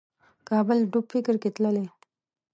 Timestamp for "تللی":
1.55-1.85